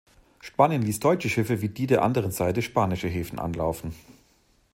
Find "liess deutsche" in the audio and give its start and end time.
0.81-1.29